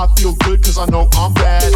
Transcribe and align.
I 0.00 0.06
feel 0.14 0.32
good 0.36 0.64
cause 0.64 0.78
I 0.78 0.86
know 0.86 1.10
I'm 1.12 1.34
bad. 1.34 1.74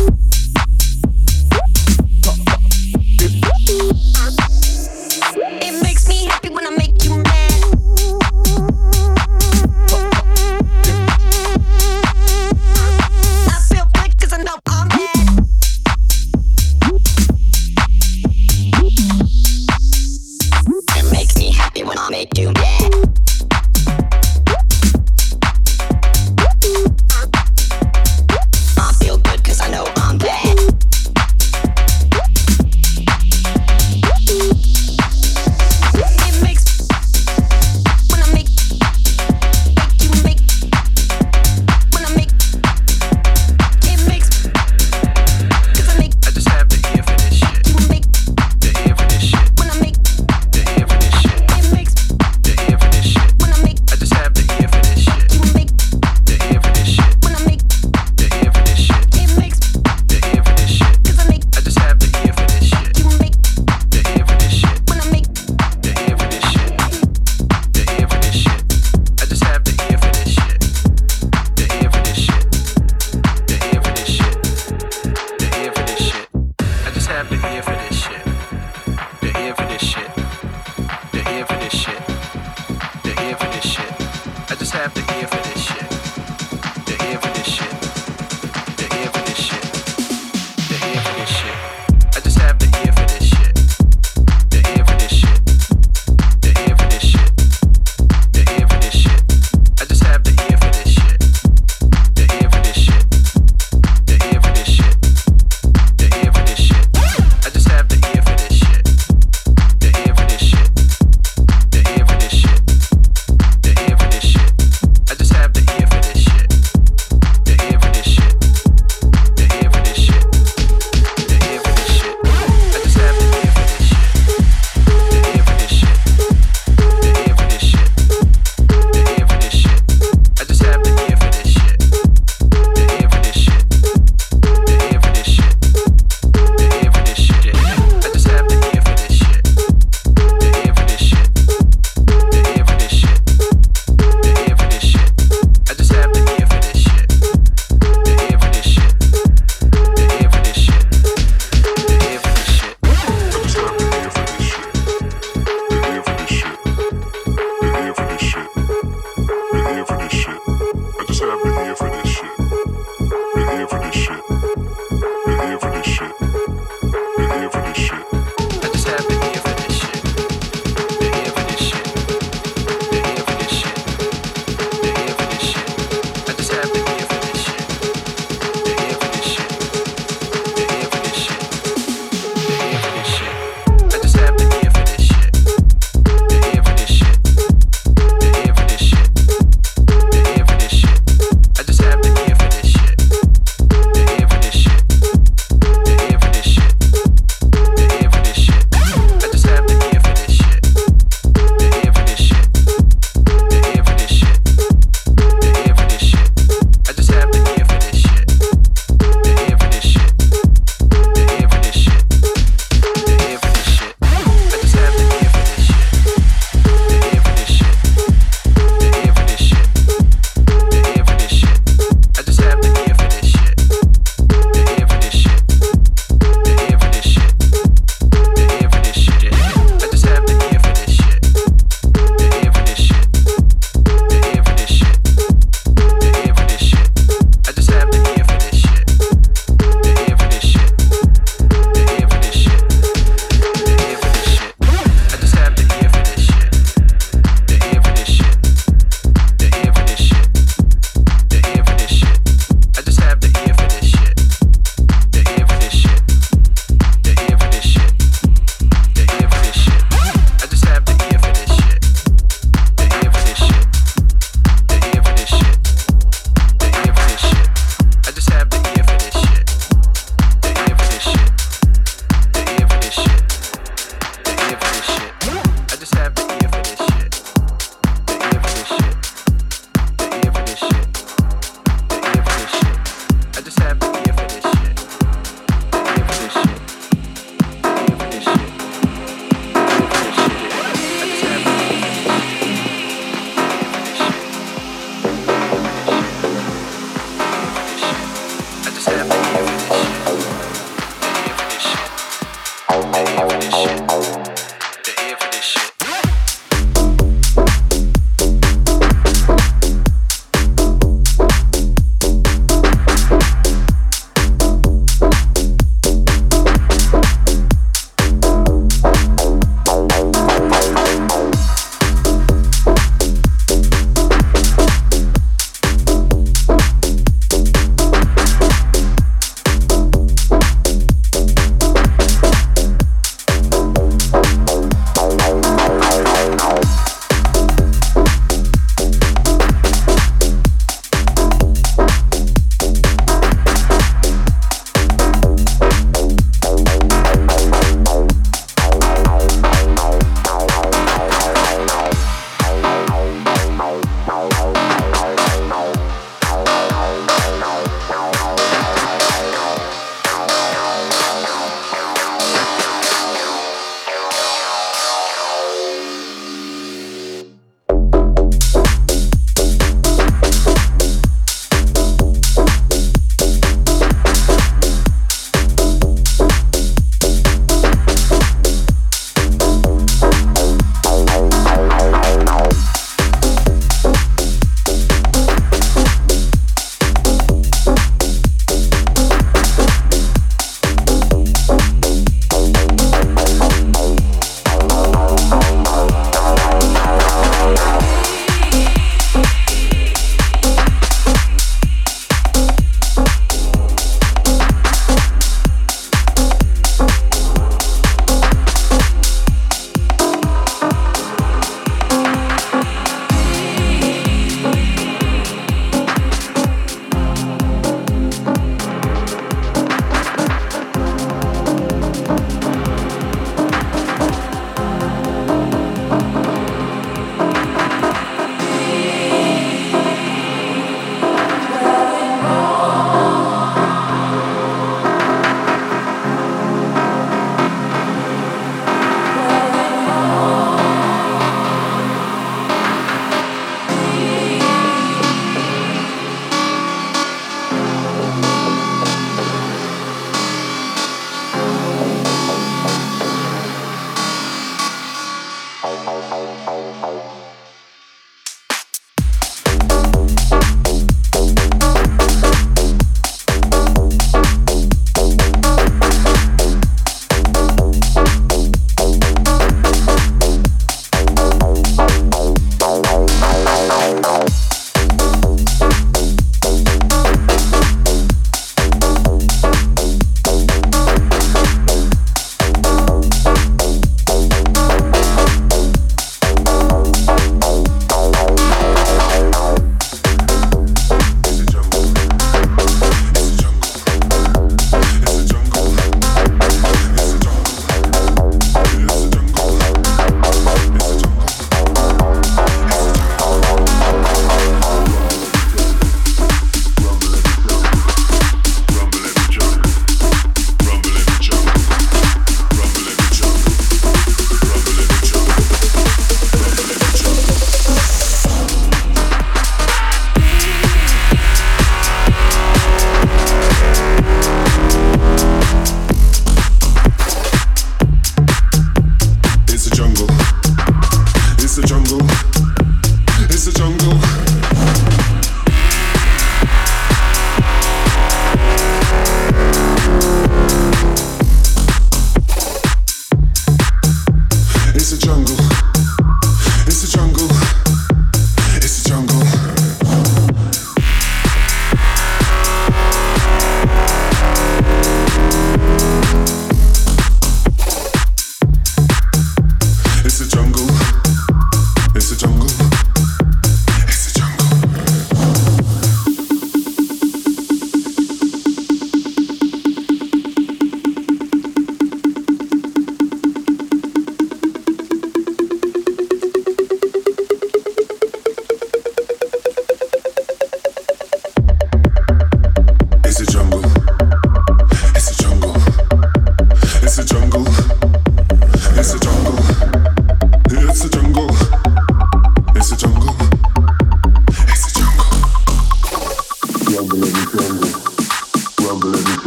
It's 599.16 599.26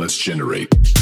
let's 0.00 0.16
generate. 0.16 0.99